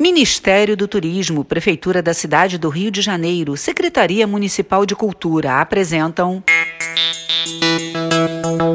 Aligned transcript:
Ministério 0.00 0.78
do 0.78 0.88
Turismo, 0.88 1.44
Prefeitura 1.44 2.00
da 2.00 2.14
Cidade 2.14 2.56
do 2.56 2.70
Rio 2.70 2.90
de 2.90 3.02
Janeiro, 3.02 3.54
Secretaria 3.54 4.26
Municipal 4.26 4.86
de 4.86 4.96
Cultura 4.96 5.60
apresentam. 5.60 6.42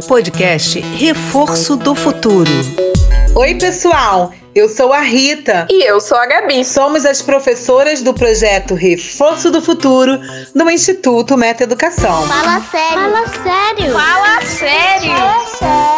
Podcast 0.08 0.80
Reforço 0.80 1.78
do 1.78 1.96
Futuro. 1.96 2.52
Oi, 3.34 3.56
pessoal! 3.56 4.32
Eu 4.54 4.70
sou 4.70 4.94
a 4.94 5.02
Rita. 5.02 5.66
E 5.70 5.84
eu 5.84 6.00
sou 6.00 6.16
a 6.16 6.28
Gabi. 6.28 6.64
Somos 6.64 7.08
as 7.08 7.24
professoras 7.24 8.04
do 8.04 8.14
projeto 8.14 8.76
Reforço 8.76 9.52
do 9.52 9.62
Futuro 9.64 10.20
do 10.54 10.70
Instituto 10.70 11.36
Meta 11.36 11.64
Educação. 11.64 12.26
Fala 12.28 12.62
sério. 12.72 12.94
Fala 12.94 13.28
sério. 13.28 13.94
Fala 13.94 14.42
sério. 14.46 15.16
Fala 15.60 15.95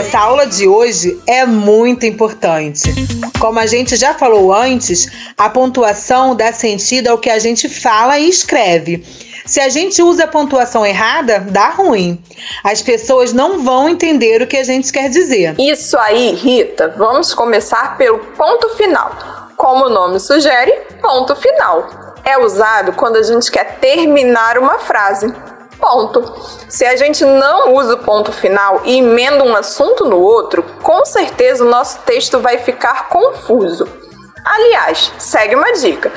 Essa 0.00 0.18
aula 0.18 0.46
de 0.46 0.66
hoje 0.66 1.20
é 1.26 1.44
muito 1.44 2.06
importante. 2.06 2.90
Como 3.38 3.58
a 3.58 3.66
gente 3.66 3.96
já 3.96 4.14
falou 4.14 4.50
antes, 4.50 5.06
a 5.36 5.50
pontuação 5.50 6.34
dá 6.34 6.54
sentido 6.54 7.08
ao 7.08 7.18
que 7.18 7.28
a 7.28 7.38
gente 7.38 7.68
fala 7.68 8.18
e 8.18 8.26
escreve. 8.26 9.04
Se 9.44 9.60
a 9.60 9.68
gente 9.68 10.02
usa 10.02 10.24
a 10.24 10.26
pontuação 10.26 10.86
errada, 10.86 11.40
dá 11.40 11.68
ruim. 11.68 12.18
As 12.64 12.80
pessoas 12.80 13.34
não 13.34 13.62
vão 13.62 13.90
entender 13.90 14.40
o 14.40 14.46
que 14.46 14.56
a 14.56 14.64
gente 14.64 14.90
quer 14.90 15.10
dizer. 15.10 15.54
Isso 15.58 15.98
aí, 15.98 16.32
Rita. 16.32 16.94
Vamos 16.96 17.34
começar 17.34 17.98
pelo 17.98 18.20
ponto 18.20 18.70
final. 18.76 19.50
Como 19.54 19.84
o 19.84 19.90
nome 19.90 20.18
sugere, 20.18 20.72
ponto 21.02 21.36
final. 21.36 22.14
É 22.24 22.38
usado 22.38 22.94
quando 22.94 23.16
a 23.16 23.22
gente 23.22 23.50
quer 23.50 23.78
terminar 23.78 24.56
uma 24.56 24.78
frase. 24.78 25.30
Ponto. 25.80 26.34
Se 26.68 26.84
a 26.84 26.94
gente 26.96 27.24
não 27.24 27.74
usa 27.74 27.94
o 27.94 27.98
ponto 27.98 28.30
final 28.32 28.82
e 28.84 28.98
emenda 28.98 29.42
um 29.42 29.56
assunto 29.56 30.04
no 30.04 30.20
outro, 30.20 30.62
com 30.82 31.04
certeza 31.04 31.64
o 31.64 31.68
nosso 31.68 32.00
texto 32.00 32.38
vai 32.38 32.58
ficar 32.58 33.08
confuso. 33.08 33.88
Aliás, 34.44 35.12
segue 35.18 35.54
uma 35.54 35.72
dica. 35.72 36.12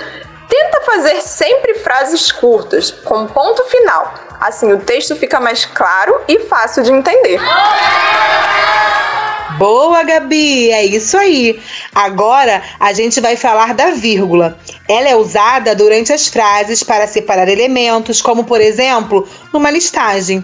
Tenta 0.49 0.81
fazer 0.81 1.21
sempre 1.21 1.75
frases 1.75 2.31
curtas, 2.31 2.91
com 2.91 3.25
ponto 3.27 3.63
final. 3.65 4.13
Assim 4.39 4.71
o 4.71 4.79
texto 4.79 5.15
fica 5.15 5.39
mais 5.39 5.65
claro 5.65 6.21
e 6.27 6.39
fácil 6.41 6.83
de 6.83 6.91
entender. 6.91 7.39
Boa, 9.63 10.03
Gabi! 10.03 10.71
É 10.71 10.83
isso 10.83 11.17
aí. 11.17 11.57
Agora 11.95 12.61
a 12.77 12.91
gente 12.91 13.21
vai 13.21 13.37
falar 13.37 13.73
da 13.73 13.91
vírgula. 13.91 14.57
Ela 14.89 15.07
é 15.07 15.15
usada 15.15 15.73
durante 15.73 16.11
as 16.11 16.27
frases 16.27 16.83
para 16.83 17.07
separar 17.07 17.47
elementos, 17.47 18.21
como 18.21 18.43
por 18.43 18.59
exemplo, 18.59 19.25
numa 19.53 19.71
listagem. 19.71 20.43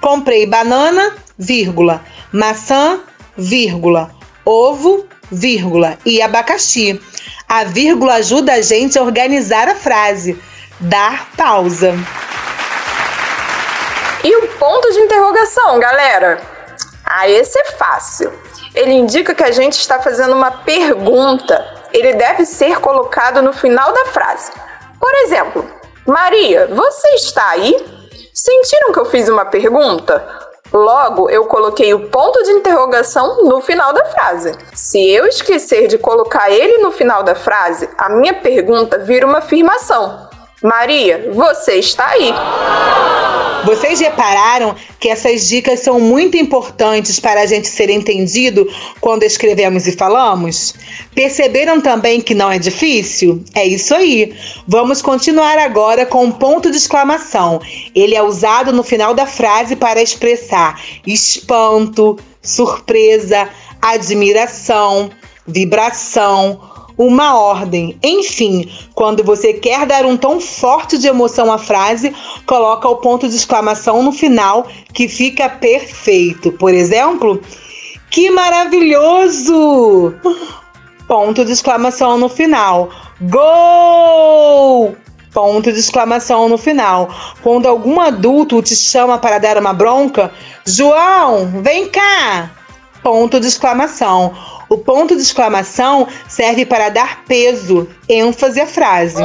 Comprei 0.00 0.46
banana, 0.46 1.16
vírgula, 1.36 2.00
maçã, 2.32 3.00
vírgula, 3.36 4.12
ovo, 4.44 5.04
vírgula 5.32 5.98
e 6.06 6.22
abacaxi. 6.22 7.00
A 7.48 7.64
vírgula 7.64 8.14
ajuda 8.14 8.52
a 8.52 8.62
gente 8.62 8.96
a 8.96 9.02
organizar 9.02 9.66
a 9.66 9.74
frase, 9.74 10.40
dar 10.78 11.28
pausa. 11.36 11.92
E 14.22 14.36
o 14.36 14.46
ponto 14.46 14.92
de 14.92 15.00
interrogação, 15.00 15.80
galera? 15.80 16.59
Ah, 17.12 17.28
esse 17.28 17.58
é 17.58 17.64
fácil. 17.72 18.32
Ele 18.72 18.92
indica 18.92 19.34
que 19.34 19.42
a 19.42 19.50
gente 19.50 19.72
está 19.72 19.98
fazendo 19.98 20.32
uma 20.32 20.52
pergunta. 20.52 21.66
Ele 21.92 22.12
deve 22.14 22.44
ser 22.46 22.78
colocado 22.78 23.42
no 23.42 23.52
final 23.52 23.92
da 23.92 24.06
frase. 24.06 24.52
Por 25.00 25.12
exemplo, 25.16 25.68
Maria, 26.06 26.68
você 26.68 27.08
está 27.14 27.50
aí? 27.50 27.74
Sentiram 28.32 28.92
que 28.92 29.00
eu 29.00 29.04
fiz 29.06 29.28
uma 29.28 29.44
pergunta? 29.44 30.24
Logo, 30.72 31.28
eu 31.28 31.46
coloquei 31.46 31.92
o 31.92 32.08
ponto 32.10 32.44
de 32.44 32.52
interrogação 32.52 33.42
no 33.42 33.60
final 33.60 33.92
da 33.92 34.04
frase. 34.04 34.56
Se 34.72 35.10
eu 35.10 35.26
esquecer 35.26 35.88
de 35.88 35.98
colocar 35.98 36.48
ele 36.48 36.78
no 36.78 36.92
final 36.92 37.24
da 37.24 37.34
frase, 37.34 37.90
a 37.98 38.08
minha 38.08 38.34
pergunta 38.34 38.98
vira 38.98 39.26
uma 39.26 39.38
afirmação. 39.38 40.28
Maria, 40.62 41.28
você 41.32 41.74
está 41.74 42.06
aí. 42.06 42.32
Vocês 43.64 44.00
repararam 44.00 44.74
que 44.98 45.08
essas 45.08 45.48
dicas 45.48 45.80
são 45.80 46.00
muito 46.00 46.36
importantes 46.36 47.20
para 47.20 47.42
a 47.42 47.46
gente 47.46 47.68
ser 47.68 47.90
entendido 47.90 48.66
quando 49.00 49.22
escrevemos 49.22 49.86
e 49.86 49.92
falamos? 49.92 50.74
Perceberam 51.14 51.80
também 51.80 52.20
que 52.20 52.34
não 52.34 52.50
é 52.50 52.58
difícil? 52.58 53.44
É 53.54 53.66
isso 53.66 53.94
aí. 53.94 54.34
Vamos 54.66 55.02
continuar 55.02 55.58
agora 55.58 56.06
com 56.06 56.24
um 56.24 56.32
ponto 56.32 56.70
de 56.70 56.76
exclamação. 56.76 57.60
Ele 57.94 58.14
é 58.14 58.22
usado 58.22 58.72
no 58.72 58.82
final 58.82 59.14
da 59.14 59.26
frase 59.26 59.76
para 59.76 60.02
expressar 60.02 60.80
espanto, 61.06 62.18
surpresa, 62.42 63.48
admiração, 63.80 65.10
vibração 65.46 66.60
uma 67.00 67.34
ordem. 67.34 67.98
Enfim, 68.02 68.70
quando 68.94 69.24
você 69.24 69.54
quer 69.54 69.86
dar 69.86 70.04
um 70.04 70.18
tom 70.18 70.38
forte 70.38 70.98
de 70.98 71.08
emoção 71.08 71.50
à 71.50 71.56
frase, 71.56 72.14
coloca 72.44 72.86
o 72.86 72.96
ponto 72.96 73.26
de 73.26 73.34
exclamação 73.34 74.02
no 74.02 74.12
final, 74.12 74.66
que 74.92 75.08
fica 75.08 75.48
perfeito. 75.48 76.52
Por 76.52 76.74
exemplo, 76.74 77.40
que 78.10 78.30
maravilhoso! 78.30 80.14
Ponto 81.08 81.42
de 81.42 81.52
exclamação 81.52 82.18
no 82.18 82.28
final. 82.28 82.90
Gol! 83.22 84.94
Ponto 85.32 85.72
de 85.72 85.78
exclamação 85.78 86.50
no 86.50 86.58
final. 86.58 87.08
Quando 87.42 87.66
algum 87.66 87.98
adulto 87.98 88.60
te 88.60 88.76
chama 88.76 89.16
para 89.16 89.38
dar 89.38 89.56
uma 89.56 89.72
bronca, 89.72 90.30
João, 90.66 91.62
vem 91.62 91.88
cá! 91.88 92.50
Ponto 93.02 93.40
de 93.40 93.46
exclamação. 93.46 94.34
O 94.70 94.78
ponto 94.78 95.16
de 95.16 95.22
exclamação 95.22 96.06
serve 96.28 96.64
para 96.64 96.90
dar 96.90 97.24
peso, 97.24 97.88
ênfase 98.08 98.60
à 98.60 98.66
frase. 98.68 99.20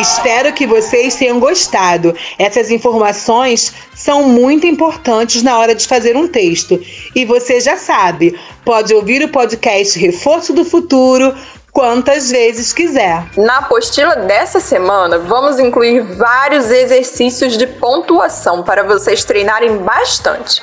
Espero 0.00 0.52
que 0.52 0.66
vocês 0.66 1.14
tenham 1.14 1.38
gostado. 1.38 2.16
Essas 2.36 2.72
informações 2.72 3.72
são 3.94 4.24
muito 4.24 4.66
importantes 4.66 5.40
na 5.44 5.56
hora 5.56 5.72
de 5.72 5.86
fazer 5.86 6.16
um 6.16 6.26
texto. 6.26 6.80
E 7.14 7.24
você 7.24 7.60
já 7.60 7.76
sabe, 7.76 8.36
pode 8.64 8.92
ouvir 8.92 9.22
o 9.22 9.28
podcast 9.28 9.96
Reforço 10.00 10.52
do 10.52 10.64
Futuro 10.64 11.32
quantas 11.70 12.28
vezes 12.28 12.72
quiser. 12.72 13.24
Na 13.36 13.58
apostila 13.58 14.16
dessa 14.16 14.58
semana, 14.58 15.18
vamos 15.20 15.60
incluir 15.60 16.00
vários 16.16 16.70
exercícios 16.72 17.56
de 17.56 17.68
pontuação 17.68 18.64
para 18.64 18.82
vocês 18.82 19.24
treinarem 19.24 19.76
bastante. 19.78 20.60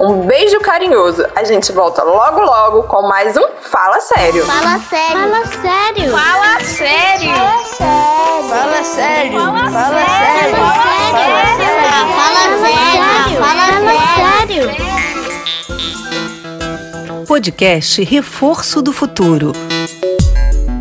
Um 0.00 0.26
beijo 0.26 0.58
carinhoso. 0.60 1.26
A 1.36 1.44
gente 1.44 1.70
volta 1.72 2.02
logo 2.02 2.40
logo 2.40 2.84
com 2.84 3.02
mais 3.02 3.36
um 3.36 3.46
Fala 3.60 4.00
Sério. 4.00 4.46
Fala 4.46 4.78
sério. 4.78 5.20
Fala 5.20 5.44
sério. 5.44 6.10
Fala 6.10 6.60
sério. 6.60 7.34
Fala 8.48 8.82
sério. 8.82 9.40
Fala 9.40 9.70
Fala 9.70 10.04
sério. 10.06 10.40
sério. 10.40 10.56
Fala 12.16 12.44
sério. 12.64 13.38
Fala 13.44 13.66
sério. 14.38 14.90
Podcast 17.26 18.02
Reforço 18.02 18.80
do 18.82 18.92
Futuro. 18.92 19.52